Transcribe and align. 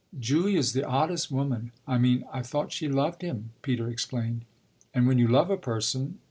"Julia's 0.19 0.73
the 0.73 0.83
oddest 0.83 1.29
woman. 1.31 1.73
I 1.87 1.99
mean 1.99 2.23
I 2.33 2.41
thought 2.41 2.71
she 2.71 2.87
loved 2.89 3.21
him," 3.21 3.51
Peter 3.61 3.87
explained. 3.87 4.45
"And 4.95 5.05
when 5.05 5.19
you 5.19 5.27
love 5.27 5.51
a 5.51 5.57
person 5.57 6.17